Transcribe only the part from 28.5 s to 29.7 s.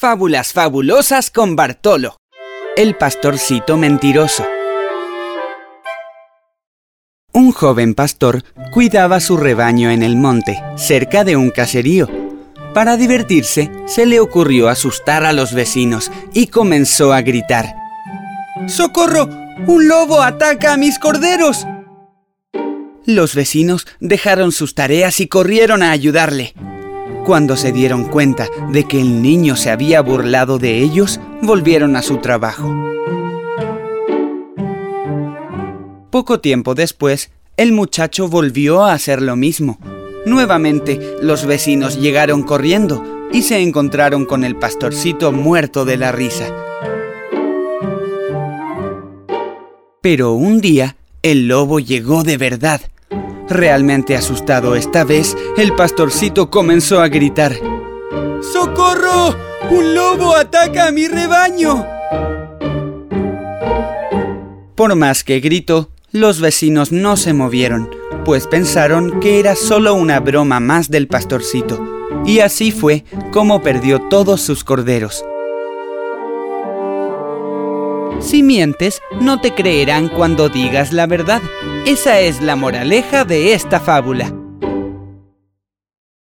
de que el niño se